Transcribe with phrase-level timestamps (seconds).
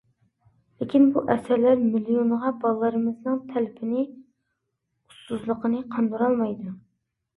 [0.83, 6.75] لېكىن بۇ ئەسەرلەر مىليونلىغان بالىلىرىمىزنىڭ تەلىپىنى، ئۇسسۇزلۇقىنى قاندۇرالمايدۇ.